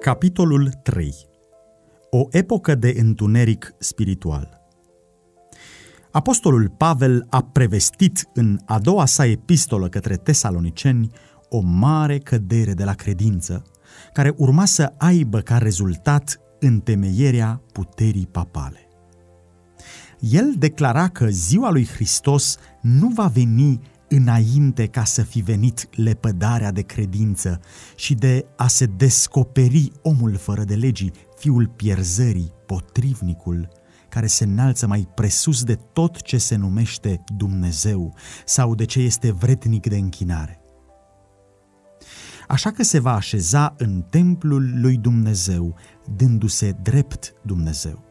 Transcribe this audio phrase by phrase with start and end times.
[0.00, 1.14] Capitolul 3
[2.10, 4.60] O epocă de întuneric spiritual
[6.10, 11.10] Apostolul Pavel a prevestit în a doua sa epistolă către tesaloniceni
[11.48, 13.62] o mare cădere de la credință,
[14.12, 18.88] care urma să aibă ca rezultat întemeierea puterii papale.
[20.18, 26.72] El declara că ziua lui Hristos nu va veni înainte ca să fi venit lepădarea
[26.72, 27.60] de credință
[27.96, 33.68] și de a se descoperi omul fără de legii, fiul pierzării, potrivnicul,
[34.08, 39.32] care se înalță mai presus de tot ce se numește Dumnezeu sau de ce este
[39.32, 40.60] vrednic de închinare.
[42.48, 45.76] Așa că se va așeza în templul lui Dumnezeu,
[46.16, 48.04] dându-se drept Dumnezeu.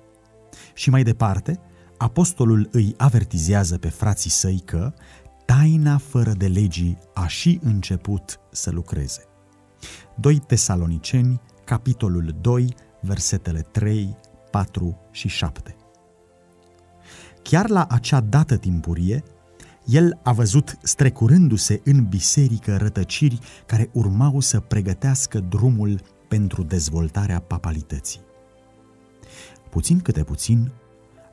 [0.73, 1.59] Și mai departe,
[1.97, 4.93] apostolul îi avertizează pe frații săi că
[5.47, 9.23] taina fără de legii a și început să lucreze.
[10.15, 14.17] 2 Tesaloniceni, capitolul 2, versetele 3,
[14.51, 15.75] 4 și 7.
[17.41, 19.23] Chiar la acea dată timpurie,
[19.85, 28.21] el a văzut strecurându-se în biserică rătăciri care urmau să pregătească drumul pentru dezvoltarea papalității.
[29.69, 30.71] Puțin câte puțin,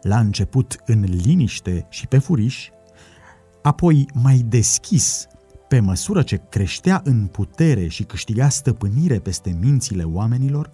[0.02, 2.68] la început în liniște și pe furiș,
[3.64, 5.26] apoi mai deschis,
[5.68, 10.70] pe măsură ce creștea în putere și câștiga stăpânire peste mințile oamenilor,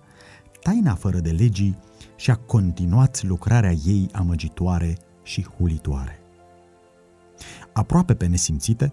[0.62, 1.78] taina fără de legii
[2.16, 6.18] și-a continuat lucrarea ei amăgitoare și hulitoare.
[7.72, 8.92] Aproape pe nesimțite,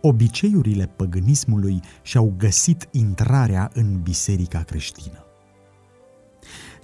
[0.00, 5.21] obiceiurile păgânismului și-au găsit intrarea în biserica creștină.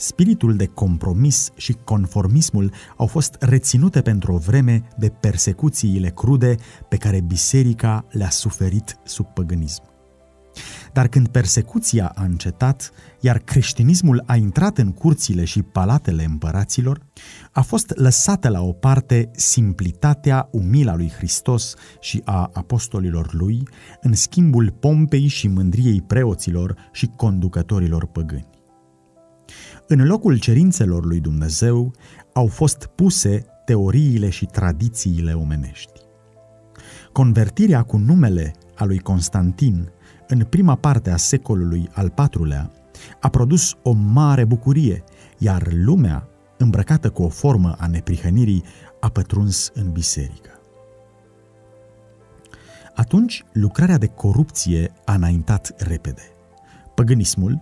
[0.01, 6.55] Spiritul de compromis și conformismul au fost reținute pentru o vreme de persecuțiile crude
[6.89, 9.83] pe care biserica le-a suferit sub păgânism.
[10.93, 17.01] Dar când persecuția a încetat, iar creștinismul a intrat în curțile și palatele împăraților,
[17.53, 23.69] a fost lăsată la o parte simplitatea umila lui Hristos și a apostolilor lui,
[24.01, 28.58] în schimbul pompei și mândriei preoților și conducătorilor păgâni.
[29.91, 31.95] În locul cerințelor lui Dumnezeu
[32.33, 36.01] au fost puse teoriile și tradițiile omenești.
[37.13, 39.91] Convertirea cu numele a lui Constantin
[40.27, 42.71] în prima parte a secolului al IV-lea
[43.21, 45.05] a produs o mare bucurie,
[45.39, 46.29] iar lumea,
[46.59, 48.65] îmbrăcată cu o formă a neprihănirii,
[49.01, 50.51] a pătruns în biserică.
[52.95, 56.23] Atunci, lucrarea de corupție a înaintat repede.
[56.95, 57.61] Păgânismul,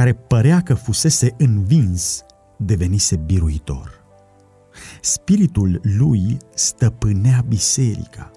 [0.00, 2.22] care părea că fusese învins,
[2.56, 4.04] devenise biruitor.
[5.00, 8.30] Spiritul lui stăpânea biserica.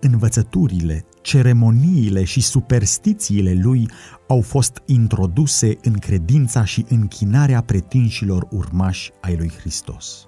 [0.00, 3.88] Învățăturile, ceremoniile și superstițiile lui
[4.28, 10.26] au fost introduse în credința și închinarea pretinșilor urmași ai lui Hristos.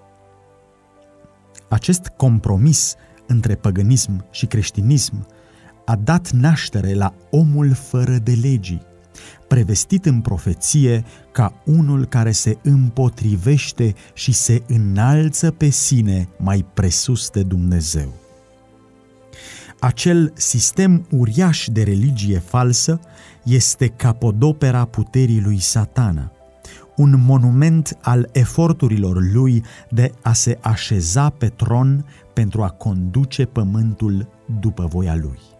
[1.69, 2.95] Acest compromis
[3.27, 5.27] între păgânism și creștinism
[5.85, 8.93] a dat naștere la omul fără de legii,
[9.49, 17.31] prevestit în profeție ca unul care se împotrivește și se înalță pe sine mai presus
[17.31, 18.13] de Dumnezeu.
[19.81, 23.01] Acel sistem uriaș de religie falsă
[23.43, 26.33] este capodopera puterii lui Satana,
[26.97, 34.29] un monument al eforturilor lui de a se așeza pe tron pentru a conduce pământul
[34.61, 35.54] după voia lui.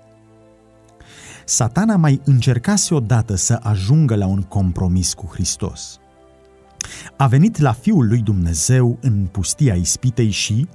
[1.45, 5.99] Satana mai încercase odată să ajungă la un compromis cu Hristos.
[7.17, 10.69] A venit la Fiul lui Dumnezeu în pustia ispitei și,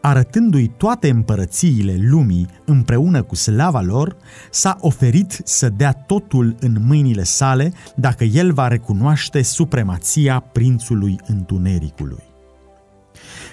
[0.00, 4.16] arătându-i toate împărățiile lumii împreună cu slava lor,
[4.50, 12.22] s-a oferit să dea totul în mâinile sale dacă el va recunoaște supremația prințului întunericului.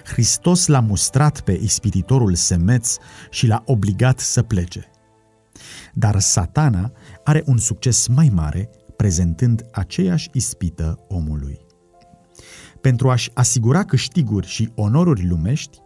[0.05, 2.95] Hristos l-a mustrat pe ispititorul semeț
[3.29, 4.89] și l-a obligat să plece.
[5.93, 6.91] Dar satana
[7.23, 11.65] are un succes mai mare prezentând aceeași ispită omului.
[12.81, 15.77] Pentru a-și asigura câștiguri și onoruri lumești,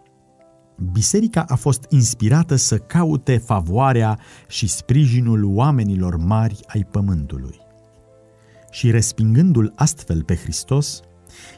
[0.91, 7.59] biserica a fost inspirată să caute favoarea și sprijinul oamenilor mari ai pământului.
[8.71, 11.01] Și respingându-l astfel pe Hristos,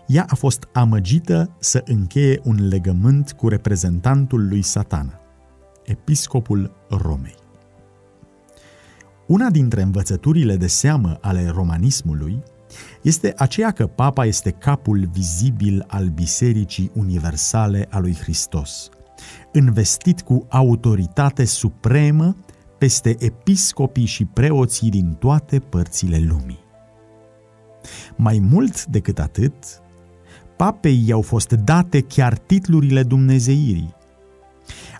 [0.07, 5.19] ea a fost amăgită să încheie un legământ cu reprezentantul lui Satana,
[5.83, 7.40] episcopul Romei.
[9.31, 12.43] Una dintre învățăturile de seamă ale romanismului
[13.01, 18.89] este aceea că papa este capul vizibil al Bisericii Universale a lui Hristos,
[19.53, 22.35] investit cu autoritate supremă
[22.77, 26.63] peste episcopii și preoții din toate părțile lumii.
[28.15, 29.53] Mai mult decât atât,
[30.57, 33.95] papei i-au fost date chiar titlurile dumnezeirii.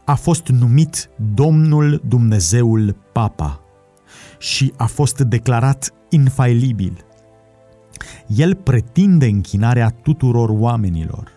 [0.05, 3.60] A fost numit Domnul Dumnezeul Papa
[4.41, 7.05] și a fost declarat infailibil.
[8.27, 11.31] El pretinde închinarea tuturor oamenilor.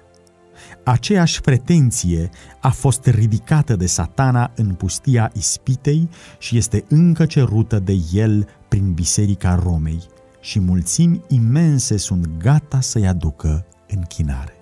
[0.85, 2.31] Aceeași pretenție
[2.61, 6.09] a fost ridicată de satana în pustia Ispitei
[6.39, 10.03] și este încă cerută de el prin Biserica Romei
[10.41, 14.53] și mulțimi imense sunt gata să-i aducă închinare.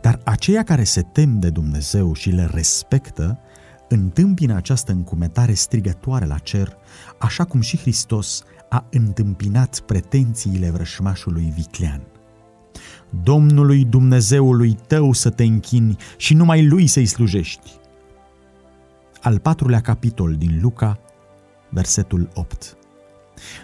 [0.00, 3.38] Dar aceia care se tem de Dumnezeu și le respectă,
[3.88, 6.76] întâmpină această încumetare strigătoare la cer,
[7.18, 12.00] așa cum și Hristos a întâmpinat pretențiile vrășmașului viclean.
[13.22, 17.70] Domnului Dumnezeului tău să te închini și numai lui să-i slujești.
[19.22, 20.98] Al patrulea capitol din Luca,
[21.68, 22.76] versetul 8.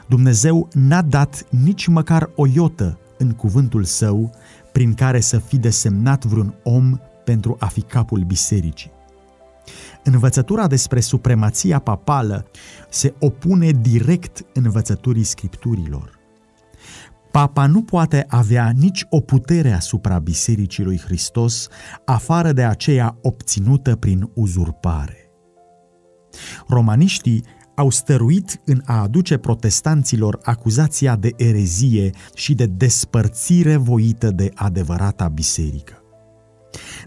[0.07, 4.35] Dumnezeu n-a dat nici măcar o iotă în cuvântul său
[4.73, 8.93] prin care să fi desemnat vreun om pentru a fi capul bisericii.
[10.05, 12.47] Învățătura despre supremația papală
[12.89, 16.19] se opune direct învățăturii scripturilor.
[17.31, 21.69] Papa nu poate avea nici o putere asupra Bisericii lui Hristos,
[22.05, 25.31] afară de aceea obținută prin uzurpare.
[26.69, 34.51] Romaniștii au stăruit în a aduce protestanților acuzația de erezie și de despărțire voită de
[34.55, 36.03] adevărata biserică.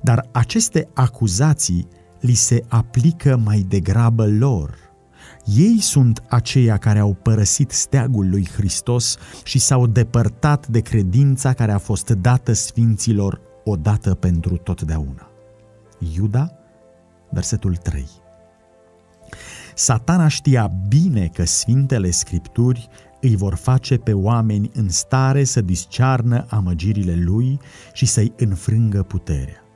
[0.02, 1.88] Dar aceste acuzații
[2.20, 4.78] li se aplică mai degrabă lor.
[5.56, 11.72] Ei sunt aceia care au părăsit steagul lui Hristos și s-au depărtat de credința care
[11.72, 15.30] a fost dată sfinților odată pentru totdeauna.
[16.16, 16.52] Iuda,
[17.30, 18.06] versetul 3.
[19.76, 22.90] Satana știa bine că Sfintele Scripturi
[23.22, 27.60] îi vor face pe oameni în stare să discearnă amăgirile lui
[27.94, 29.67] și să-i înfrângă puterea.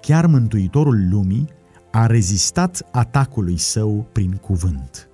[0.00, 1.48] Chiar Mântuitorul lumii
[1.90, 5.08] a rezistat atacului său prin cuvânt.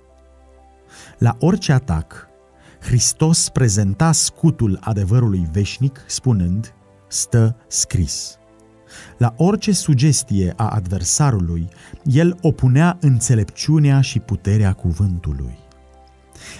[1.17, 2.27] La orice atac,
[2.79, 6.73] Hristos prezenta scutul adevărului veșnic spunând,
[7.07, 8.37] stă scris.
[9.17, 11.67] La orice sugestie a adversarului,
[12.03, 15.64] el opunea înțelepciunea și puterea cuvântului.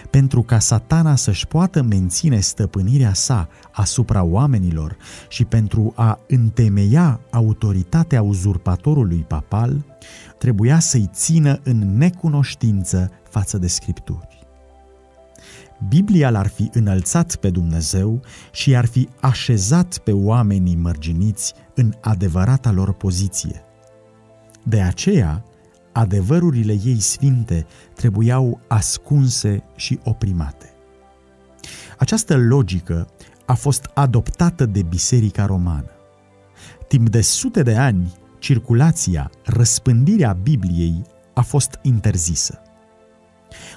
[0.09, 4.97] Pentru ca satana să-și poată menține stăpânirea sa asupra oamenilor
[5.29, 9.85] și pentru a întemeia autoritatea uzurpatorului papal,
[10.37, 14.35] trebuia să-i țină în necunoștință față de scripturi.
[15.87, 18.21] Biblia l-ar fi înălțat pe Dumnezeu
[18.51, 23.63] și i-ar fi așezat pe oamenii mărginiți în adevărata lor poziție.
[24.63, 25.43] De aceea,
[25.95, 30.73] adevărurile ei sfinte trebuiau ascunse și oprimate.
[31.97, 33.07] Această logică
[33.45, 35.89] a fost adoptată de Biserica Romană.
[36.87, 41.01] Timp de sute de ani, circulația, răspândirea Bibliei
[41.33, 42.59] a fost interzisă.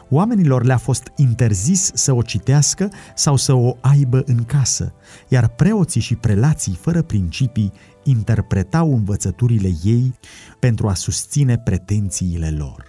[0.09, 4.93] Oamenilor le-a fost interzis să o citească sau să o aibă în casă,
[5.29, 7.73] iar preoții și prelații fără principii
[8.05, 10.15] interpretau învățăturile ei
[10.59, 12.85] pentru a susține pretențiile lor.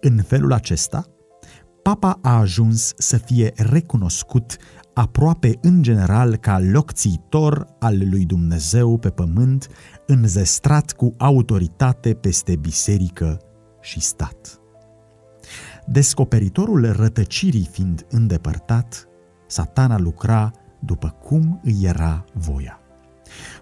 [0.00, 1.06] În felul acesta,
[1.82, 4.56] papa a ajuns să fie recunoscut
[4.94, 9.68] aproape în general ca locțitor al lui Dumnezeu pe pământ,
[10.06, 13.40] înzestrat cu autoritate peste biserică
[13.80, 14.60] și stat.
[15.86, 19.08] Descoperitorul rătăcirii fiind îndepărtat,
[19.46, 22.77] satana lucra după cum îi era voia.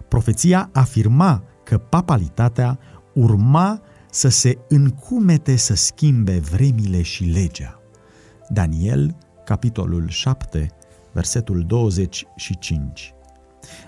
[0.07, 2.79] Profeția afirma că papalitatea
[3.13, 7.81] urma să se încumete să schimbe vremile și legea.
[8.49, 10.67] Daniel, capitolul 7,
[11.13, 13.13] versetul 25.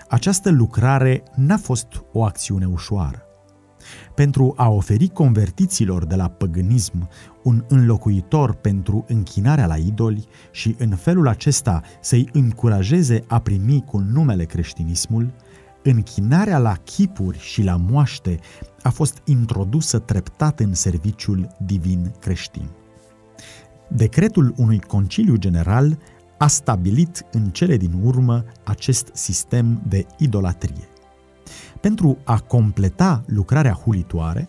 [0.08, 3.24] Această lucrare n-a fost o acțiune ușoară
[4.14, 7.08] pentru a oferi convertiților de la păgânism
[7.42, 13.98] un înlocuitor pentru închinarea la idoli și în felul acesta să-i încurajeze a primi cu
[13.98, 15.32] numele creștinismul,
[15.82, 18.38] închinarea la chipuri și la moaște
[18.82, 22.68] a fost introdusă treptat în serviciul divin creștin.
[23.88, 25.98] Decretul unui conciliu general
[26.38, 30.88] a stabilit în cele din urmă acest sistem de idolatrie.
[31.80, 34.48] Pentru a completa lucrarea hulitoare,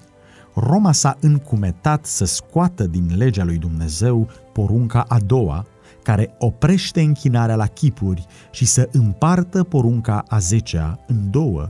[0.55, 5.65] Roma s-a încumetat să scoată din legea lui Dumnezeu porunca a doua,
[6.03, 11.69] care oprește închinarea la chipuri și să împartă porunca a zecea în două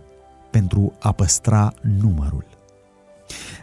[0.52, 2.46] pentru a păstra numărul.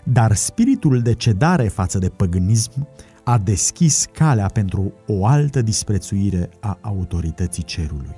[0.04, 2.88] Dar spiritul de cedare față de păgânism
[3.24, 8.16] a deschis calea pentru o altă disprețuire a autorității cerului.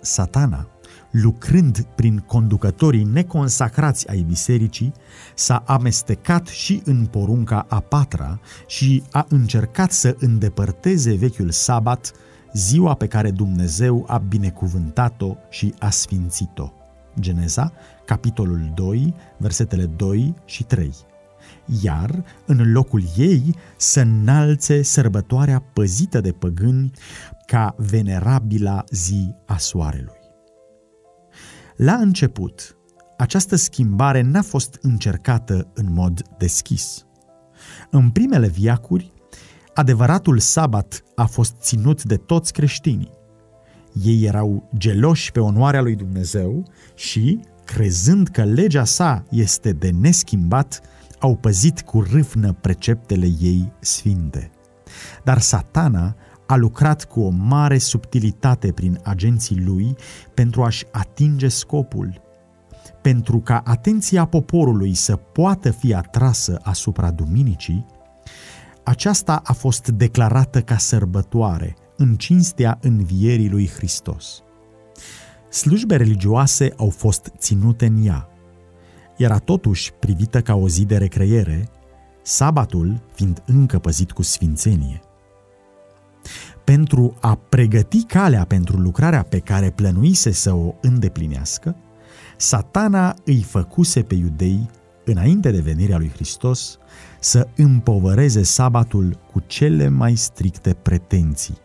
[0.00, 0.68] Satana,
[1.14, 4.92] lucrând prin conducătorii neconsacrați ai bisericii,
[5.34, 12.12] s-a amestecat și în porunca a patra și a încercat să îndepărteze vechiul sabat,
[12.52, 16.72] ziua pe care Dumnezeu a binecuvântat-o și a sfințit-o.
[17.20, 17.72] Geneza,
[18.04, 20.94] capitolul 2, versetele 2 și 3
[21.82, 26.90] iar în locul ei să înalțe sărbătoarea păzită de păgâni
[27.46, 30.23] ca venerabila zi a soarelui.
[31.76, 32.76] La început,
[33.16, 37.06] această schimbare n-a fost încercată în mod deschis.
[37.90, 39.12] În primele viacuri,
[39.74, 43.10] adevăratul sabat a fost ținut de toți creștinii.
[44.02, 46.62] Ei erau geloși pe onoarea lui Dumnezeu
[46.94, 50.80] și, crezând că legea sa este de neschimbat,
[51.18, 54.50] au păzit cu râvnă preceptele ei sfinte.
[55.24, 56.16] Dar satana
[56.46, 59.94] a lucrat cu o mare subtilitate prin agenții lui
[60.34, 62.22] pentru a-și atinge scopul.
[63.02, 67.86] Pentru ca atenția poporului să poată fi atrasă asupra duminicii,
[68.84, 74.42] aceasta a fost declarată ca sărbătoare în cinstea învierii lui Hristos.
[75.50, 78.28] Slujbe religioase au fost ținute în ea,
[79.16, 81.68] era totuși privită ca o zi de recreiere,
[82.22, 85.00] sabatul fiind încă păzit cu sfințenie.
[86.64, 91.76] Pentru a pregăti calea pentru lucrarea pe care plănuise să o îndeplinească,
[92.36, 94.70] satana îi făcuse pe iudei,
[95.04, 96.78] înainte de venirea lui Hristos,
[97.20, 101.58] să împovăreze sabatul cu cele mai stricte pretenții,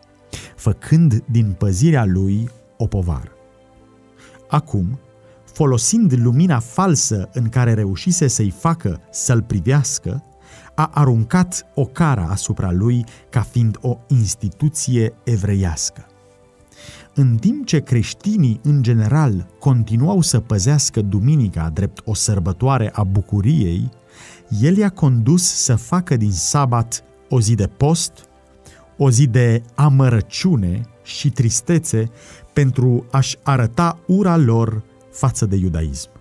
[0.56, 3.30] făcând din păzirea lui o povară.
[4.48, 4.98] Acum,
[5.44, 10.24] folosind lumina falsă în care reușise să-i facă să-l privească,
[10.80, 16.04] a aruncat o cara asupra lui ca fiind o instituție evreiască.
[17.14, 23.90] În timp ce creștinii în general continuau să păzească duminica drept o sărbătoare a bucuriei,
[24.60, 28.12] el i-a condus să facă din sabat o zi de post,
[28.96, 32.10] o zi de amărăciune și tristețe
[32.52, 36.19] pentru a-și arăta ura lor față de iudaism.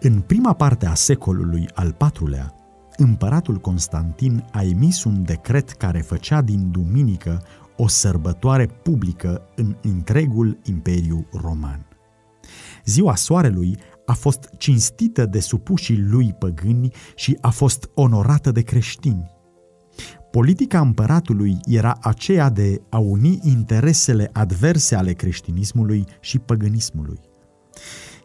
[0.00, 2.54] În prima parte a secolului al IV-lea,
[2.96, 7.42] împăratul Constantin a emis un decret care făcea din duminică
[7.76, 11.86] o sărbătoare publică în întregul Imperiu Roman.
[12.84, 19.30] Ziua soarelui a fost cinstită de supușii lui păgâni și a fost onorată de creștini.
[20.30, 27.20] Politica împăratului era aceea de a uni interesele adverse ale creștinismului și păgânismului.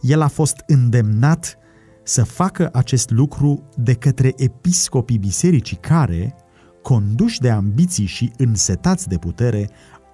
[0.01, 1.58] El a fost îndemnat
[2.03, 6.36] să facă acest lucru de către episcopii bisericii care,
[6.81, 9.69] conduși de ambiții și însetați de putere,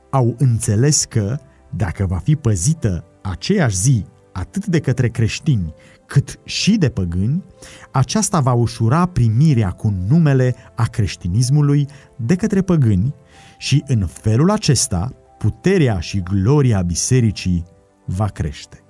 [0.10, 1.38] au înțeles că,
[1.75, 5.74] dacă va fi păzită aceeași zi atât de către creștini
[6.05, 7.43] cât și de păgâni,
[7.91, 13.15] aceasta va ușura primirea cu numele a creștinismului de către păgâni
[13.58, 17.65] și în felul acesta puterea și gloria bisericii
[18.05, 18.84] va crește.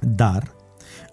[0.00, 0.55] Dar,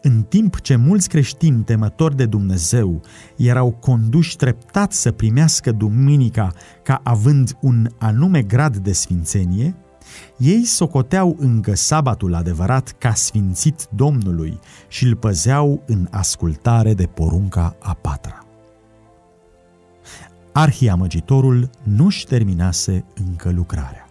[0.05, 3.01] în timp ce mulți creștini temători de Dumnezeu
[3.37, 6.51] erau conduși treptat să primească duminica
[6.83, 9.75] ca având un anume grad de sfințenie,
[10.37, 17.75] ei socoteau încă sabatul adevărat ca sfințit Domnului și îl păzeau în ascultare de porunca
[17.79, 18.45] a patra.
[20.51, 24.02] Arhiamăgitorul nu-și terminase încă lucrarea.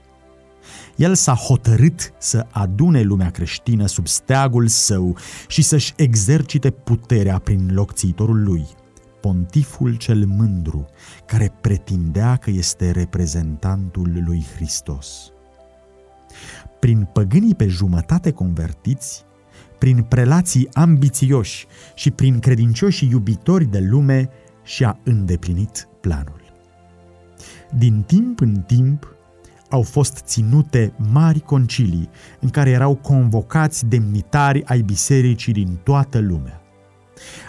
[1.03, 5.17] El s-a hotărât să adune lumea creștină sub steagul său
[5.49, 8.67] și să-și exercite puterea prin locțitorul lui,
[9.21, 10.87] pontiful cel mândru,
[11.27, 15.33] care pretindea că este reprezentantul lui Hristos
[16.83, 19.25] prin păgânii pe jumătate convertiți,
[19.79, 24.29] prin prelații ambițioși și prin credincioși iubitori de lume
[24.65, 26.43] și-a îndeplinit planul.
[27.79, 29.12] Din timp în timp
[29.73, 32.09] au fost ținute mari concilii
[32.41, 36.63] în care erau convocați demnitari ai bisericii din toată lumea.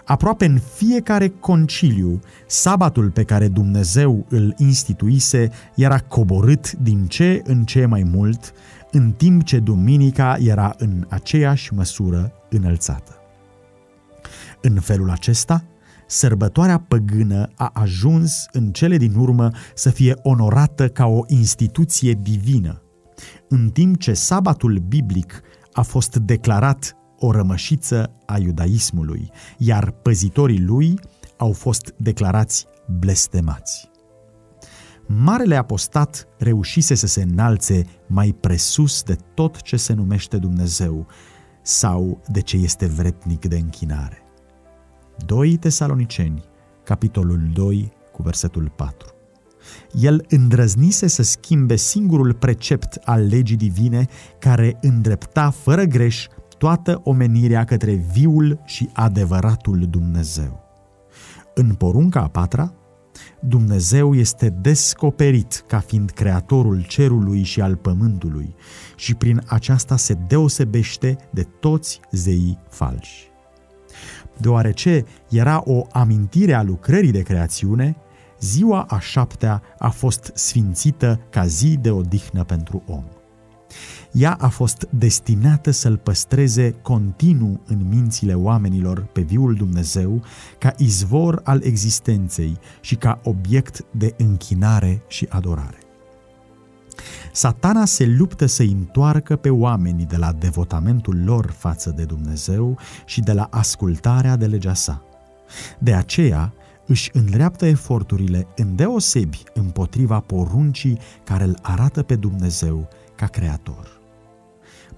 [0.06, 7.64] Aproape în fiecare conciliu, sabatul pe care Dumnezeu îl instituise era coborât din ce în
[7.64, 8.54] ce mai mult,
[8.92, 13.18] în timp ce duminica era în aceeași măsură înălțată.
[14.62, 15.64] În felul acesta,
[16.14, 22.82] sărbătoarea păgână a ajuns în cele din urmă să fie onorată ca o instituție divină,
[23.50, 25.42] în timp ce sabatul biblic
[25.72, 31.00] a fost declarat o rămășiță a iudaismului, iar păzitorii lui
[31.38, 32.66] au fost declarați
[33.00, 33.90] blestemați.
[35.08, 41.08] Marele apostat reușise să se înalțe mai presus de tot ce se numește Dumnezeu
[41.62, 44.23] sau de ce este vretnic de închinare.
[45.26, 46.44] 2 Tesaloniceni,
[46.84, 49.08] capitolul 2, cu versetul 4.
[49.92, 54.08] El îndrăznise să schimbe singurul precept al legii divine
[54.40, 56.28] care îndrepta fără greș
[56.58, 60.64] toată omenirea către viul și adevăratul Dumnezeu.
[61.54, 62.74] În porunca a patra,
[63.40, 68.56] Dumnezeu este descoperit ca fiind creatorul cerului și al pământului
[68.96, 73.33] și prin aceasta se deosebește de toți zeii falși.
[74.38, 77.96] Deoarece era o amintire a lucrării de creațiune,
[78.40, 83.04] ziua a șaptea a fost sfințită ca zi de odihnă pentru om.
[84.12, 90.24] Ea a fost destinată să-l păstreze continuu în mințile oamenilor pe viul Dumnezeu
[90.60, 95.83] ca izvor al existenței și ca obiect de închinare și adorare.
[97.32, 103.22] Satana se luptă să întoarcă pe oamenii de la devotamentul lor față de Dumnezeu și
[103.22, 105.02] de la ascultarea de legea sa.
[105.80, 106.54] De aceea,
[106.86, 114.02] își îndreaptă eforturile îndeosebi împotriva poruncii care îl arată pe Dumnezeu ca creator.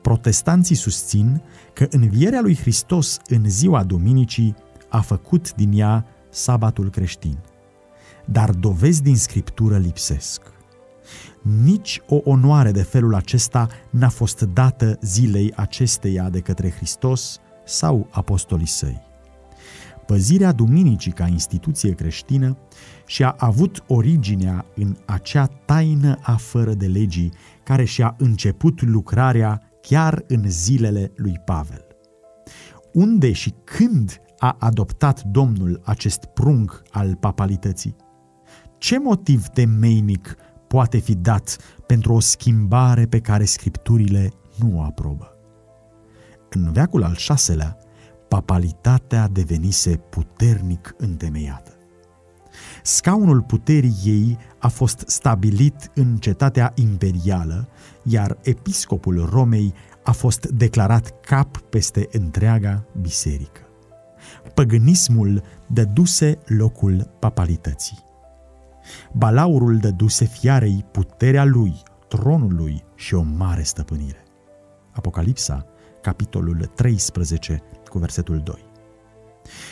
[0.02, 1.42] Protestanții susțin
[1.74, 4.56] că învierea lui Hristos în ziua Duminicii
[4.90, 7.38] a făcut din ea sabatul creștin.
[8.26, 10.42] Dar dovezi din Scriptură lipsesc.
[11.46, 18.08] Nici o onoare de felul acesta n-a fost dată zilei acesteia de către Hristos sau
[18.12, 19.02] apostolii săi.
[20.06, 22.58] Păzirea Duminicii ca instituție creștină
[23.06, 27.34] și-a avut originea în acea taină afară de legii
[27.64, 31.86] care și-a început lucrarea chiar în zilele lui Pavel.
[32.94, 37.96] Unde și când a adoptat Domnul acest prunc al papalității?
[38.78, 40.36] Ce motiv temeinic
[40.76, 45.38] poate fi dat pentru o schimbare pe care scripturile nu o aprobă?
[46.50, 47.78] În veacul al șaselea,
[48.28, 51.72] papalitatea devenise puternic întemeiată.
[52.84, 57.68] Scaunul puterii ei a fost stabilit în cetatea imperială,
[58.04, 63.62] iar episcopul Romei a fost declarat cap peste întreaga biserică.
[64.54, 68.05] Păgânismul dăduse locul papalității.
[69.14, 71.74] Balaurul dăduse fiarei puterea lui,
[72.08, 74.24] tronul lui și o mare stăpânire.
[74.92, 75.66] Apocalipsa,
[76.02, 78.74] capitolul 13, cu versetul 2.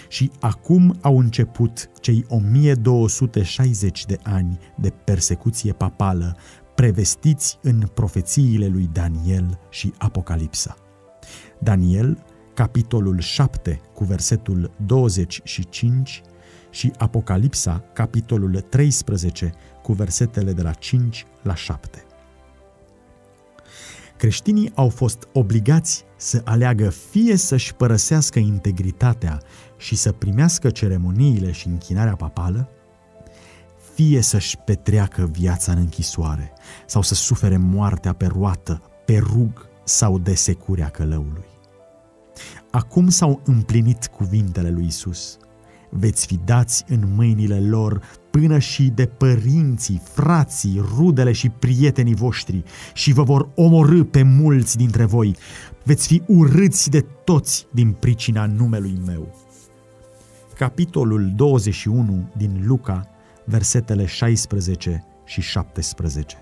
[0.08, 6.38] Și acum au început cei 1260 de ani de persecuție papală,
[6.76, 10.76] prevestiți în profețiile lui Daniel și Apocalipsa.
[11.60, 12.23] Daniel,
[12.54, 16.21] capitolul 7, cu versetul 25
[16.74, 22.06] și Apocalipsa, capitolul 13, cu versetele de la 5 la 7.
[24.18, 29.42] Creștinii au fost obligați să aleagă fie să-și părăsească integritatea
[29.78, 32.70] și să primească ceremoniile și închinarea papală,
[33.94, 36.54] fie să-și petreacă viața în închisoare
[36.86, 41.46] sau să sufere moartea pe roată, pe rug sau de securea călăului.
[42.72, 45.38] Acum s-au împlinit cuvintele lui Isus.
[45.96, 48.02] Veți fi dați în mâinile lor
[48.32, 54.78] până și de părinții, frații, rudele și prietenii voștri și vă vor omorâ pe mulți
[54.78, 55.36] dintre voi.
[55.84, 59.36] Veți fi urâți de toți din pricina numelui meu.
[60.58, 63.08] Capitolul 21 din Luca,
[63.46, 66.38] versetele 16 și 17.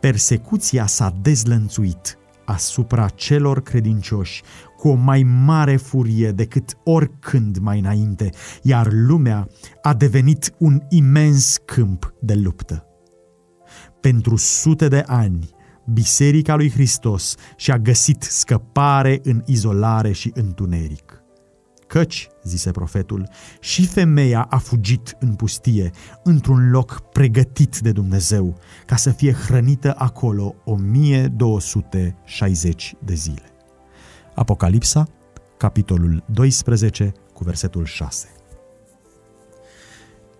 [0.00, 4.42] Persecuția s-a dezlănțuit asupra celor credincioși
[4.76, 8.30] cu o mai mare furie decât oricând mai înainte,
[8.62, 9.48] iar lumea
[9.82, 12.86] a devenit un imens câmp de luptă.
[14.00, 15.54] Pentru sute de ani,
[15.92, 21.05] Biserica lui Hristos și-a găsit scăpare în izolare și întuneric.
[21.86, 23.28] Căci, zise profetul,
[23.60, 25.90] și femeia a fugit în pustie,
[26.22, 33.50] într-un loc pregătit de Dumnezeu, ca să fie hrănită acolo 1260 de zile.
[34.34, 35.08] Apocalipsa,
[35.56, 38.28] capitolul 12, cu versetul 6.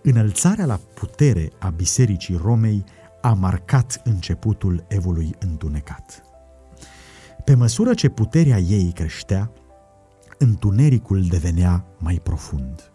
[0.01, 2.83] Înălțarea la putere a Bisericii Romei
[3.21, 6.21] a marcat începutul evului întunecat.
[7.43, 9.51] Pe măsură ce puterea ei creștea,
[10.37, 12.91] întunericul devenea mai profund.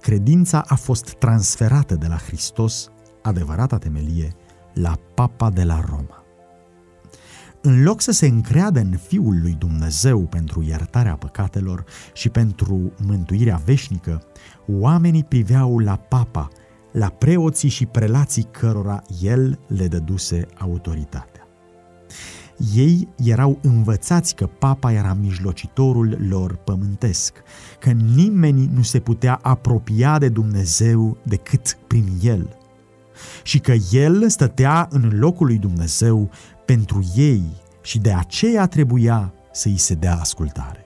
[0.00, 2.90] Credința a fost transferată de la Hristos,
[3.22, 4.34] adevărata temelie,
[4.74, 6.24] la Papa de la Roma.
[7.62, 13.60] În loc să se încreadă în Fiul lui Dumnezeu pentru iertarea păcatelor și pentru mântuirea
[13.64, 14.22] veșnică,
[14.66, 16.48] oamenii priveau la papa,
[16.92, 21.46] la preoții și prelații cărora el le dăduse autoritatea.
[22.74, 27.32] Ei erau învățați că papa era mijlocitorul lor pământesc,
[27.78, 32.56] că nimeni nu se putea apropia de Dumnezeu decât prin el
[33.42, 36.30] și că el stătea în locul lui Dumnezeu
[36.64, 37.42] pentru ei
[37.82, 40.84] și de aceea trebuia să îi se dea ascultare.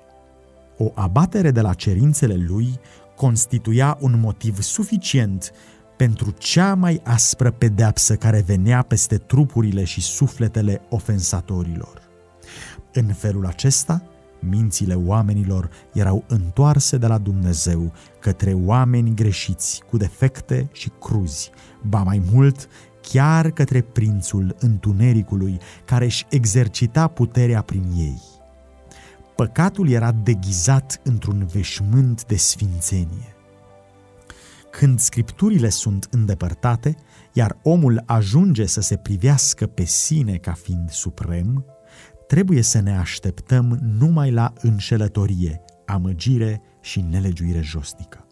[0.79, 2.81] O abatere de la cerințele lui
[3.17, 5.53] constituia un motiv suficient
[6.05, 12.03] pentru cea mai aspră pedeapsă care venea peste trupurile și sufletele ofensatorilor.
[12.93, 14.03] În felul acesta,
[14.41, 21.51] mințile oamenilor erau întoarse de la Dumnezeu către oameni greșiți, cu defecte și cruzi,
[21.83, 22.69] ba mai mult,
[23.01, 28.23] chiar către prințul întunericului care își exercita puterea prin ei.
[29.37, 33.34] Păcatul era deghizat într-un veșmânt de sfințenie.
[34.79, 36.97] Când scripturile sunt îndepărtate,
[37.33, 41.65] iar omul ajunge să se privească pe sine ca fiind suprem,
[42.27, 48.27] trebuie să ne așteptăm numai la înșelătorie, amăgire și nelegiuire josnică.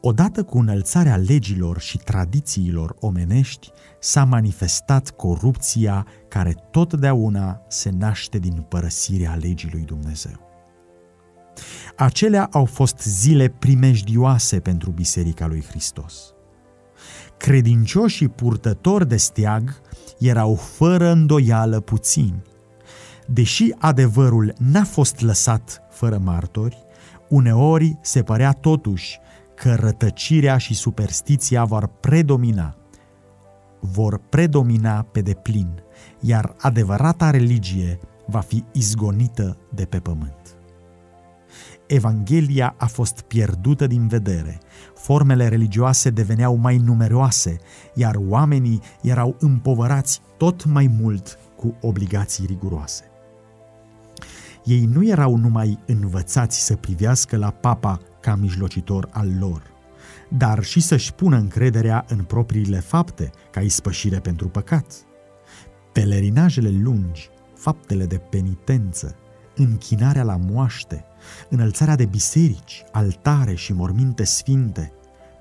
[0.00, 8.66] Odată cu înălțarea legilor și tradițiilor omenești, s-a manifestat corupția care totdeauna se naște din
[8.68, 10.51] părăsirea legii lui Dumnezeu.
[11.96, 16.34] Acelea au fost zile primejdioase pentru Biserica lui Hristos.
[17.36, 19.80] Credincioșii purtători de steag
[20.18, 22.42] erau fără îndoială puțini.
[23.26, 26.78] Deși adevărul n-a fost lăsat fără martori,
[27.28, 29.18] uneori se părea totuși
[29.54, 32.76] că rătăcirea și superstiția vor predomina,
[33.80, 35.82] vor predomina pe deplin,
[36.20, 40.61] iar adevărata religie va fi izgonită de pe pământ.
[41.86, 44.60] Evanghelia a fost pierdută din vedere,
[44.94, 47.58] formele religioase deveneau mai numeroase,
[47.94, 53.04] iar oamenii erau împovărați tot mai mult cu obligații riguroase.
[54.64, 59.62] Ei nu erau numai învățați să privească la papa ca mijlocitor al lor,
[60.28, 64.92] dar și să-și pună încrederea în propriile fapte ca ispășire pentru păcat.
[65.92, 69.16] Pelerinajele lungi, faptele de penitență,
[69.56, 71.04] închinarea la moaște,
[71.48, 74.92] înălțarea de biserici, altare și morminte sfinte,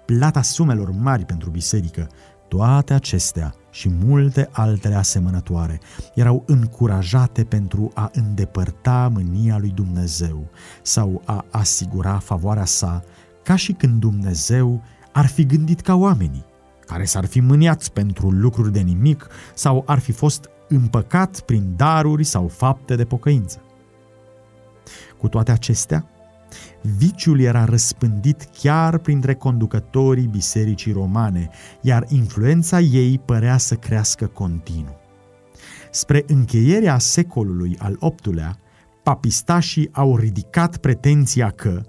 [0.06, 2.10] plata sumelor mari pentru biserică,
[2.48, 5.80] toate acestea și multe altele asemănătoare
[6.16, 10.50] erau încurajate pentru a îndepărta mânia lui Dumnezeu
[10.82, 13.04] sau a asigura favoarea sa,
[13.44, 16.46] ca și când Dumnezeu ar fi gândit ca oamenii,
[16.86, 22.24] care s-ar fi mâniat pentru lucruri de nimic sau ar fi fost împăcat prin daruri
[22.24, 23.62] sau fapte de pocăință.
[25.18, 26.06] Cu toate acestea,
[26.82, 31.50] viciul era răspândit chiar printre conducătorii bisericii romane,
[31.82, 35.00] iar influența ei părea să crească continuu.
[35.92, 38.60] Spre încheierea secolului al VIII-lea,
[39.04, 41.82] papistașii au ridicat pretenția că,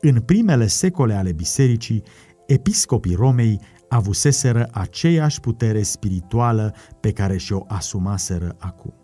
[0.00, 2.02] în primele secole ale bisericii,
[2.46, 8.94] episcopii Romei avuseseră aceeași putere spirituală pe care și-o asumaseră acum.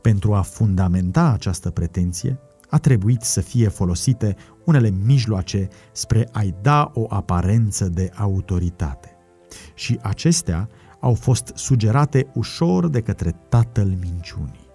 [0.00, 2.38] Pentru a fundamenta această pretenție,
[2.70, 9.16] a trebuit să fie folosite unele mijloace spre a-i da o aparență de autoritate.
[9.74, 10.68] Și acestea
[11.00, 14.66] au fost sugerate ușor de către tatăl minciunii.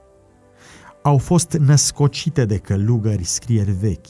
[1.03, 4.07] Au fost născocite de călugări scrieri vechi.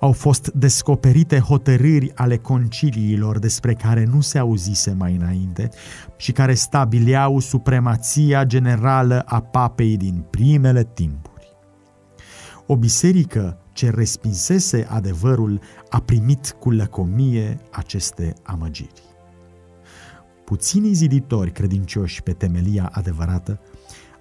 [0.00, 5.68] Au fost descoperite hotărâri ale conciliilor despre care nu se auzise mai înainte
[6.16, 11.31] și care stabileau supremația generală a papei din primele timpuri.
[12.66, 19.02] O biserică ce respinsese adevărul a primit cu lăcomie aceste amăgiri.
[20.44, 23.60] Puținii ziditori credincioși pe temelia adevărată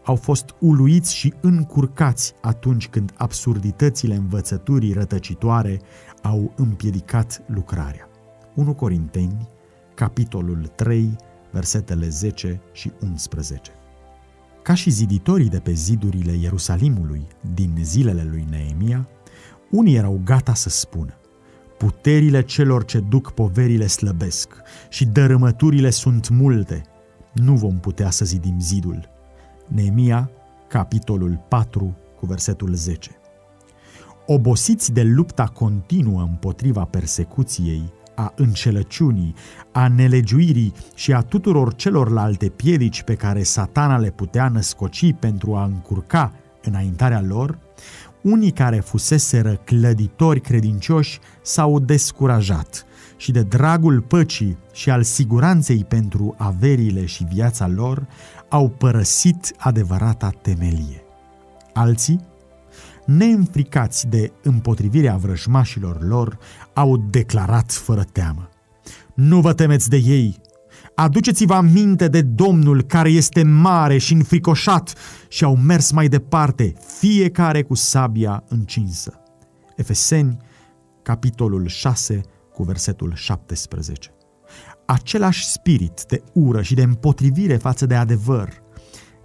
[0.03, 5.81] au fost uluiți și încurcați atunci când absurditățile învățăturii rătăcitoare
[6.21, 8.09] au împiedicat lucrarea.
[8.55, 9.47] 1 Corinteni,
[9.93, 11.15] capitolul 3,
[11.51, 13.71] versetele 10 și 11.
[14.63, 19.07] Ca și ziditorii de pe zidurile Ierusalimului din zilele lui Neemia,
[19.69, 21.15] unii erau gata să spună
[21.77, 24.49] Puterile celor ce duc poverile slăbesc
[24.89, 26.81] și dărâmăturile sunt multe.
[27.33, 29.09] Nu vom putea să zidim zidul.
[29.67, 30.29] Neemia,
[30.67, 33.11] capitolul 4, cu versetul 10.
[34.25, 39.33] Obosiți de lupta continuă împotriva persecuției, a înșelăciunii,
[39.71, 45.63] a nelegiuirii și a tuturor celorlalte piedici pe care satana le putea născoci pentru a
[45.63, 47.57] încurca înaintarea lor,
[48.21, 52.85] unii care fuseseră clăditori credincioși s-au descurajat
[53.17, 58.07] și de dragul păcii și al siguranței pentru averile și viața lor
[58.49, 61.03] au părăsit adevărata temelie.
[61.73, 62.19] Alții,
[63.05, 66.37] neînfricați de împotrivirea vrăjmașilor lor,
[66.73, 68.49] au declarat fără teamă.
[69.15, 70.41] Nu vă temeți de ei,
[70.95, 74.93] Aduceți-vă aminte de Domnul care este mare și înfricoșat
[75.27, 79.19] și au mers mai departe, fiecare cu sabia încinsă.
[79.75, 80.37] Efeseni,
[81.01, 82.21] capitolul 6,
[82.53, 84.13] cu versetul 17.
[84.85, 88.49] Același spirit de ură și de împotrivire față de adevăr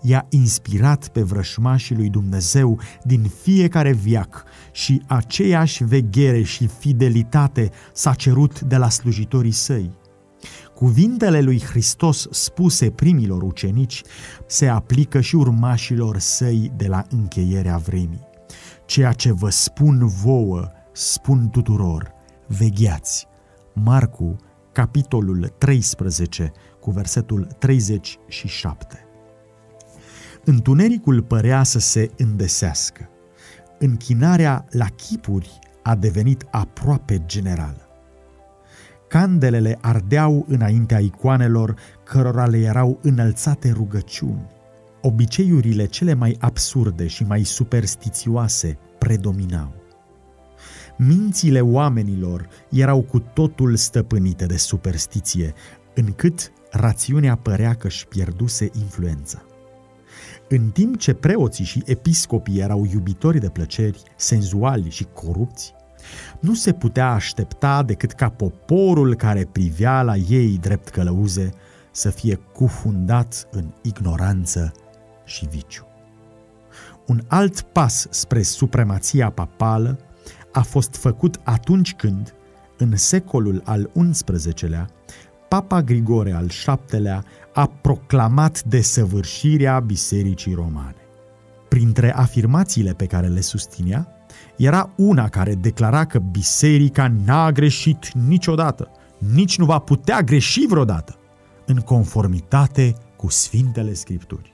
[0.02, 8.14] i-a inspirat pe vrășmașii lui Dumnezeu din fiecare viac și aceeași veghere și fidelitate s-a
[8.14, 9.90] cerut de la slujitorii săi.
[10.74, 14.02] Cuvintele lui Hristos spuse primilor ucenici
[14.46, 18.28] se aplică și urmașilor săi de la încheierea vremii.
[18.84, 22.12] Ceea ce vă spun vouă, spun tuturor,
[22.46, 23.26] vegheați.
[23.74, 24.36] Marcu,
[24.72, 29.05] capitolul 13, cu versetul 37.
[30.48, 33.08] Întunericul părea să se îndesească.
[33.78, 37.88] Închinarea la chipuri a devenit aproape generală.
[39.08, 44.50] Candelele ardeau înaintea icoanelor cărora le erau înălțate rugăciuni.
[45.02, 49.72] Obiceiurile cele mai absurde și mai superstițioase predominau.
[50.96, 55.54] Mințile oamenilor erau cu totul stăpânite de superstiție,
[55.94, 59.42] încât rațiunea părea că își pierduse influența.
[60.48, 65.74] În timp ce preoții și episcopii erau iubitori de plăceri, senzuali și corupți,
[66.40, 71.52] nu se putea aștepta decât ca poporul care privea la ei drept călăuze
[71.90, 74.72] să fie cufundat în ignoranță
[75.24, 75.86] și viciu.
[77.06, 79.98] Un alt pas spre supremația papală
[80.52, 82.34] a fost făcut atunci când,
[82.78, 84.88] în secolul al XI-lea,
[85.48, 90.94] Papa Grigore al VII-lea a proclamat desăvârșirea Bisericii Romane.
[91.68, 94.08] Printre afirmațiile pe care le susținea,
[94.56, 101.18] era una care declara că biserica n-a greșit niciodată, nici nu va putea greși vreodată,
[101.66, 104.52] în conformitate cu Sfintele Scripturi.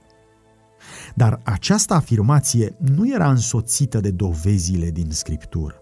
[1.14, 5.81] Dar această afirmație nu era însoțită de dovezile din Scriptură.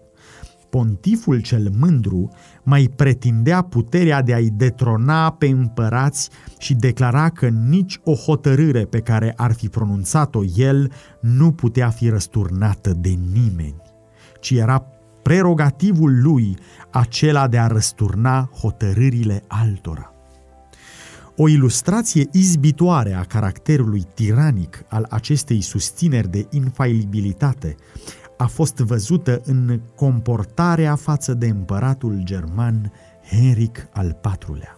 [0.71, 2.29] Pontiful cel mândru
[2.63, 8.99] mai pretindea puterea de a-i detrona pe împărați și declara că nici o hotărâre pe
[8.99, 13.81] care ar fi pronunțat-o el nu putea fi răsturnată de nimeni
[14.41, 14.85] ci era
[15.21, 16.57] prerogativul lui
[16.91, 20.13] acela de a răsturna hotărârile altora.
[21.35, 27.75] O ilustrație izbitoare a caracterului tiranic al acestei susțineri de infailibilitate
[28.41, 32.91] a fost văzută în comportarea față de împăratul german
[33.29, 34.77] Henric al IV-lea.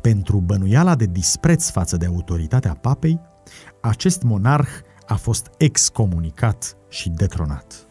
[0.00, 3.20] Pentru bănuiala de dispreț față de autoritatea papei,
[3.80, 4.68] acest monarh
[5.06, 7.86] a fost excomunicat și detronat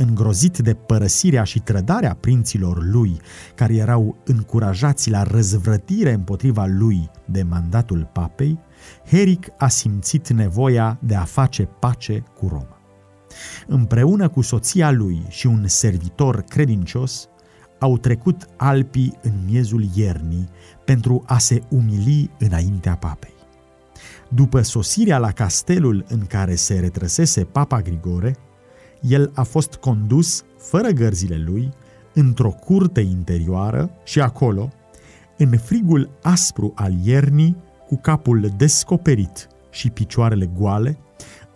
[0.00, 3.20] îngrozit de părăsirea și trădarea prinților lui,
[3.54, 8.58] care erau încurajați la răzvrătire împotriva lui de mandatul papei,
[9.06, 12.77] Heric a simțit nevoia de a face pace cu Roma.
[13.66, 17.28] Împreună cu soția lui și un servitor credincios,
[17.78, 20.48] au trecut Alpii în miezul iernii
[20.84, 23.34] pentru a se umili înaintea papei.
[24.28, 28.36] După sosirea la castelul în care se retrăsese papa Grigore,
[29.00, 31.70] el a fost condus, fără gărzile lui,
[32.14, 34.72] într-o curte interioară și acolo,
[35.36, 40.98] în frigul aspru al iernii, cu capul descoperit și picioarele goale,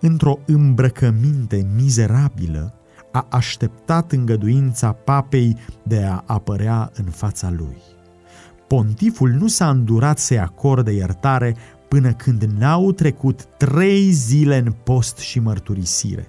[0.03, 2.75] într-o îmbrăcăminte mizerabilă,
[3.13, 7.77] a așteptat îngăduința papei de a apărea în fața lui.
[8.69, 11.57] Pontiful nu s-a îndurat să-i acorde iertare
[11.89, 16.29] până când n-au trecut trei zile în post și mărturisire.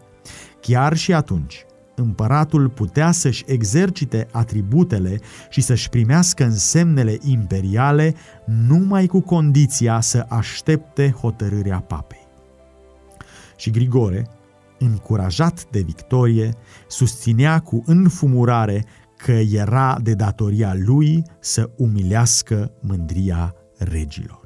[0.61, 8.15] Chiar și atunci, împăratul putea să-și exercite atributele și să-și primească însemnele imperiale
[8.67, 12.22] numai cu condiția să aștepte hotărârea papei.
[13.55, 14.27] Și Grigore,
[14.79, 16.53] încurajat de victorie,
[16.87, 18.85] susținea cu înfumurare
[19.17, 24.43] că era de datoria lui să umilească mândria regilor.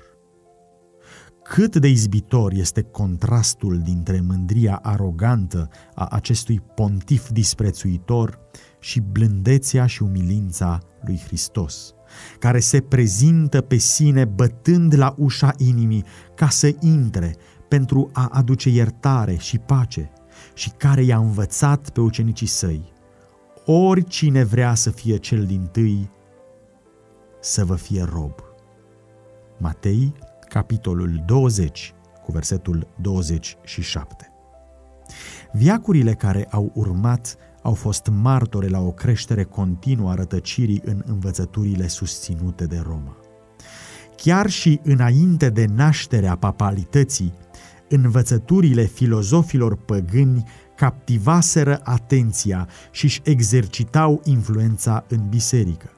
[1.50, 8.40] Cât de izbitor este contrastul dintre mândria arogantă a acestui pontif disprețuitor
[8.80, 11.94] și blândețea și umilința lui Hristos,
[12.40, 16.04] care se prezintă pe sine bătând la ușa inimii
[16.36, 17.36] ca să intre
[17.68, 20.12] pentru a aduce iertare și pace
[20.54, 22.94] și care i-a învățat pe ucenicii săi.
[23.66, 26.10] Oricine vrea să fie cel din tâi,
[27.42, 28.34] să vă fie rob.
[29.58, 30.14] Matei,
[30.50, 34.32] capitolul 20, cu versetul 27.
[35.52, 41.88] Viacurile care au urmat au fost martore la o creștere continuă a rătăcirii în învățăturile
[41.88, 43.18] susținute de Roma.
[44.16, 47.34] Chiar și înainte de nașterea papalității,
[47.90, 50.44] învățăturile filozofilor păgâni
[50.76, 55.90] captivaseră atenția și își exercitau influența în biserică.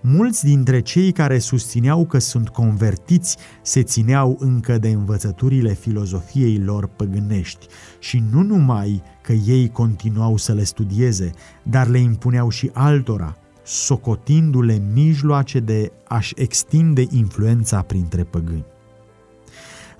[0.00, 6.86] Mulți dintre cei care susțineau că sunt convertiți se țineau încă de învățăturile filozofiei lor
[6.86, 7.66] păgânești
[7.98, 11.30] și nu numai că ei continuau să le studieze,
[11.62, 18.73] dar le impuneau și altora, socotindu-le mijloace de a-și extinde influența printre păgâni.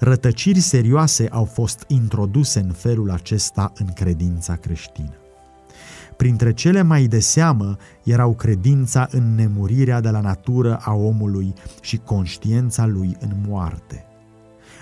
[0.07, 5.15] Rătăciri serioase au fost introduse în felul acesta în credința creștină.
[6.17, 11.97] Printre cele mai de seamă erau credința în nemurirea de la natură a omului și
[11.97, 14.05] conștiința lui în moarte.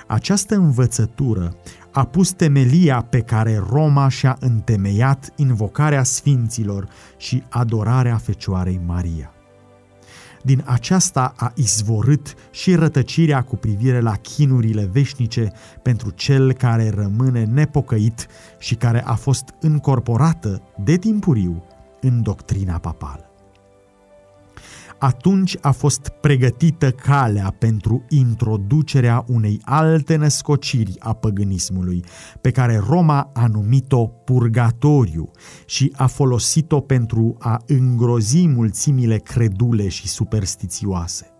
[0.06, 1.56] Această învățătură
[1.92, 9.31] a pus temelia pe care Roma și-a întemeiat invocarea sfinților și adorarea Fecioarei Maria.
[10.42, 15.52] Din aceasta a izvorât și rătăcirea cu privire la chinurile veșnice
[15.82, 18.26] pentru cel care rămâne nepocăit
[18.58, 21.64] și care a fost încorporată de timpuriu
[22.00, 23.31] în doctrina papală
[25.02, 32.04] atunci a fost pregătită calea pentru introducerea unei alte născociri a păgânismului,
[32.40, 35.30] pe care Roma a numit-o purgatoriu
[35.66, 41.31] și a folosit-o pentru a îngrozi mulțimile credule și superstițioase.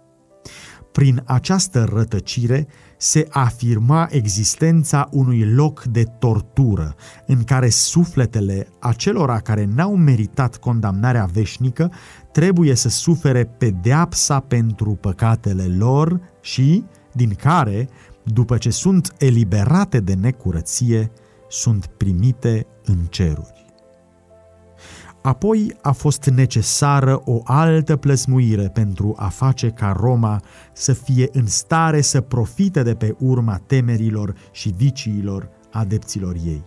[0.92, 6.94] Prin această rătăcire se afirma existența unui loc de tortură
[7.26, 11.92] în care sufletele acelora care n-au meritat condamnarea veșnică
[12.32, 17.88] trebuie să sufere pedeapsa pentru păcatele lor și, din care,
[18.22, 21.10] după ce sunt eliberate de necurăție,
[21.48, 23.61] sunt primite în ceruri.
[25.22, 31.46] Apoi a fost necesară o altă plăsmuire pentru a face ca Roma să fie în
[31.46, 36.64] stare să profite de pe urma temerilor și viciilor adepților ei.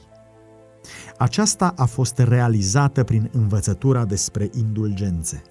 [1.17, 5.41] Aceasta a fost realizată prin învățătura despre indulgențe.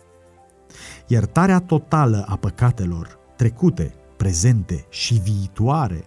[1.07, 6.05] Iertarea totală a păcatelor, trecute, prezente și viitoare,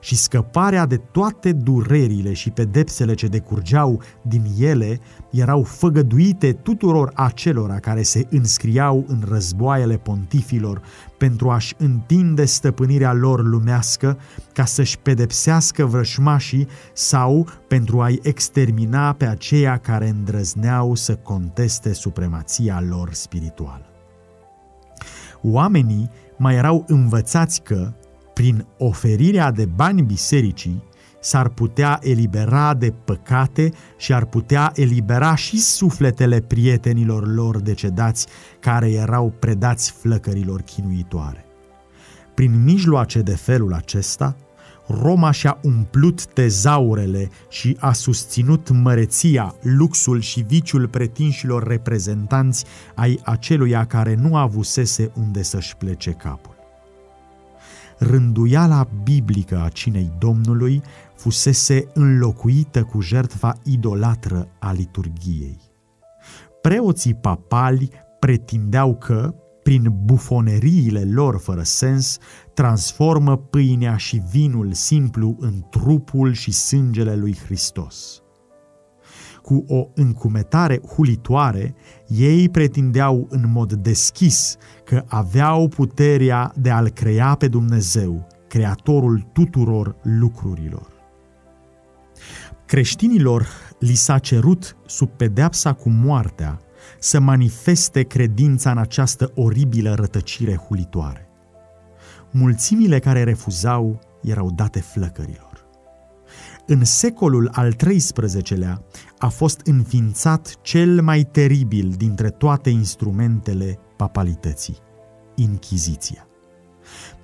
[0.00, 7.78] și scăparea de toate durerile și pedepsele ce decurgeau din ele erau făgăduite tuturor acelora
[7.78, 10.82] care se înscriau în războaiele pontifilor
[11.18, 14.18] pentru a-și întinde stăpânirea lor lumească
[14.52, 22.82] ca să-și pedepsească vrășmașii sau pentru a-i extermina pe aceia care îndrăzneau să conteste supremația
[22.88, 23.82] lor spirituală.
[25.42, 27.92] Oamenii mai erau învățați că,
[28.38, 30.82] prin oferirea de bani bisericii,
[31.20, 38.26] s-ar putea elibera de păcate și ar putea elibera și sufletele prietenilor lor decedați
[38.60, 41.44] care erau predați flăcărilor chinuitoare.
[42.34, 44.36] Prin mijloace de felul acesta,
[44.86, 53.84] Roma și-a umplut tezaurele și a susținut măreția, luxul și viciul pretinșilor reprezentanți ai aceluia
[53.84, 56.57] care nu avusese unde să-și plece capul.
[57.98, 60.82] Rânduiala biblică a cinei Domnului
[61.14, 65.60] fusese înlocuită cu jertfa idolatră a liturgiei.
[66.62, 72.18] Preoții papali pretindeau că, prin bufoneriile lor fără sens,
[72.54, 78.22] transformă pâinea și vinul simplu în trupul și sângele lui Hristos.
[79.48, 81.74] Cu o încumetare hulitoare,
[82.06, 89.96] ei pretindeau în mod deschis că aveau puterea de a-L crea pe Dumnezeu, Creatorul tuturor
[90.02, 90.92] lucrurilor.
[92.66, 93.46] Creștinilor
[93.78, 96.60] li s-a cerut sub pedeapsa cu moartea
[96.98, 101.28] să manifeste credința în această oribilă rătăcire hulitoare.
[102.30, 105.47] Mulțimile care refuzau erau date flăcărilor.
[106.70, 108.84] În secolul al XIII-lea
[109.18, 114.76] a fost înființat cel mai teribil dintre toate instrumentele papalității,
[115.34, 116.26] Inchiziția.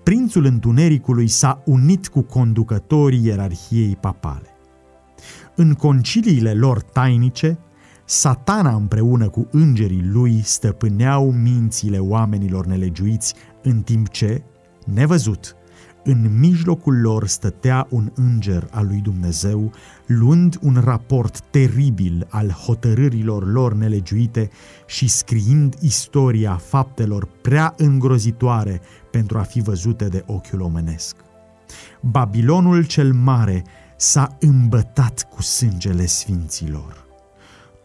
[0.03, 4.49] Prințul Întunericului s-a unit cu conducătorii ierarhiei papale.
[5.55, 7.59] În conciliile lor tainice,
[8.05, 14.43] Satana împreună cu îngerii lui stăpâneau mințile oamenilor nelegiuiți, în timp ce,
[14.87, 15.57] nevăzut,
[16.05, 19.73] în mijlocul lor stătea un înger al lui Dumnezeu,
[20.07, 24.51] luând un raport teribil al hotărârilor lor nelegiuite
[24.87, 28.81] și scriind istoria faptelor prea îngrozitoare
[29.11, 31.17] pentru a fi văzute de ochiul omenesc.
[32.01, 33.65] Babilonul cel mare
[33.97, 37.04] s-a îmbătat cu sângele sfinților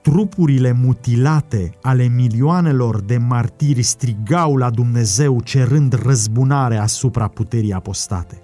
[0.01, 8.41] trupurile mutilate ale milioanelor de martiri strigau la Dumnezeu cerând răzbunare asupra puterii apostate.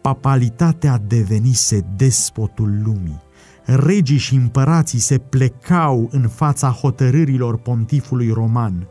[0.00, 3.22] Papalitatea devenise despotul lumii.
[3.64, 8.88] Regii și împărații se plecau în fața hotărârilor pontifului roman.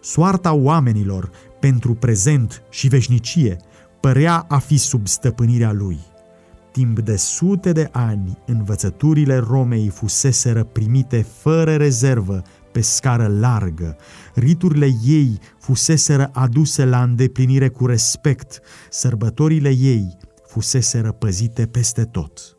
[0.00, 1.30] Soarta oamenilor,
[1.60, 3.56] pentru prezent și veșnicie,
[4.00, 5.98] părea a fi sub stăpânirea lui–
[6.76, 13.96] timp de sute de ani, învățăturile Romei fuseseră primite fără rezervă pe scară largă,
[14.34, 18.60] riturile ei fuseseră aduse la îndeplinire cu respect,
[18.90, 20.16] sărbătorile ei
[20.46, 22.56] fuseseră păzite peste tot.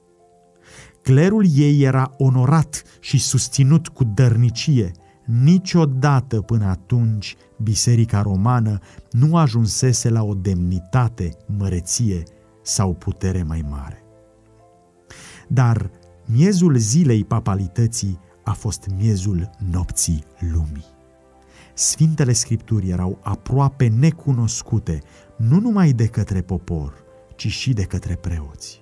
[1.01, 4.91] Clerul ei era onorat și susținut cu dărnicie.
[5.26, 8.80] Niciodată până atunci Biserica Romană
[9.11, 12.24] nu ajunsese la o demnitate, măreție
[12.61, 14.01] sau putere mai mare.
[15.48, 15.91] Dar
[16.26, 20.86] miezul zilei papalității a fost miezul nopții lumii.
[21.74, 25.02] Sfintele Scripturi erau aproape necunoscute,
[25.38, 26.93] nu numai de către popor,
[27.36, 28.82] ci și de către preoți.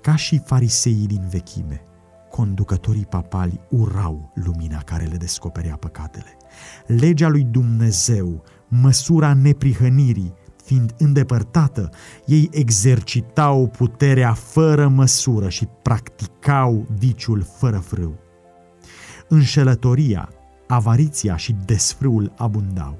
[0.00, 1.82] Ca și fariseii din vechime,
[2.30, 6.36] conducătorii papali urau lumina care le descoperea păcatele.
[6.86, 10.34] Legea lui Dumnezeu, măsura neprihănirii,
[10.64, 11.90] fiind îndepărtată,
[12.26, 18.14] ei exercitau puterea fără măsură și practicau viciul fără frâu.
[19.28, 20.28] Înșelătoria,
[20.66, 22.98] avariția și desfrâul abundau.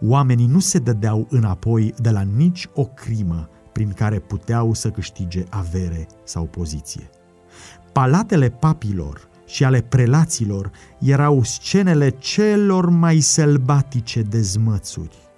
[0.00, 5.44] Oamenii nu se dădeau înapoi de la nici o crimă prin care puteau să câștige
[5.50, 7.10] avere sau poziție.
[7.92, 15.29] Palatele papilor și ale prelaților erau scenele celor mai sălbatice dezmățuri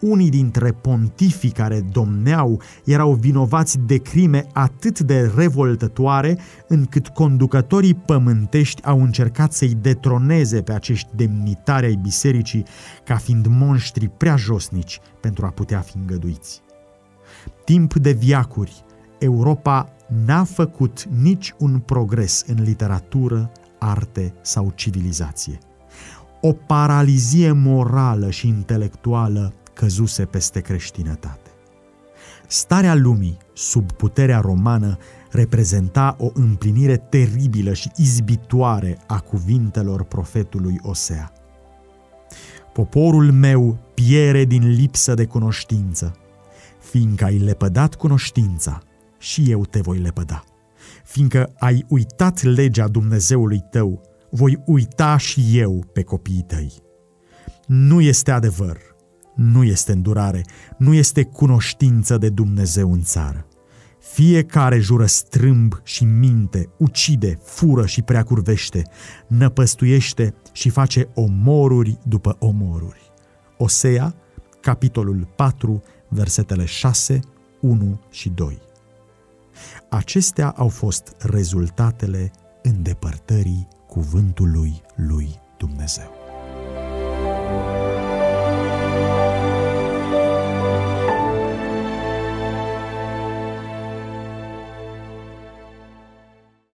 [0.00, 6.38] unii dintre pontifii care domneau erau vinovați de crime atât de revoltătoare
[6.68, 12.64] încât conducătorii pământești au încercat să-i detroneze pe acești demnitari ai bisericii
[13.04, 16.62] ca fiind monștri prea josnici pentru a putea fi îngăduiți.
[17.64, 18.84] Timp de viacuri,
[19.18, 19.88] Europa
[20.24, 25.58] n-a făcut nici un progres în literatură, arte sau civilizație.
[26.40, 31.50] O paralizie morală și intelectuală căzuse peste creștinătate.
[32.46, 34.98] Starea lumii sub puterea romană
[35.30, 41.32] reprezenta o împlinire teribilă și izbitoare a cuvintelor profetului Osea.
[42.72, 46.16] Poporul meu piere din lipsă de cunoștință,
[46.78, 48.82] fiindcă ai lepădat cunoștința,
[49.18, 50.44] și eu te voi lepăda.
[51.04, 54.00] Fiindcă ai uitat legea Dumnezeului tău,
[54.30, 56.72] voi uita și eu pe copiii tăi.
[57.66, 58.95] Nu este adevăr
[59.36, 60.44] nu este îndurare,
[60.78, 63.46] nu este cunoștință de Dumnezeu în țară.
[64.00, 68.82] Fiecare jură strâmb și minte, ucide, fură și preacurvește,
[69.26, 73.12] năpăstuiește și face omoruri după omoruri.
[73.58, 74.14] Osea,
[74.60, 77.20] capitolul 4, versetele 6,
[77.60, 78.58] 1 și 2.
[79.90, 82.30] Acestea au fost rezultatele
[82.62, 86.10] îndepărtării cuvântului lui Dumnezeu.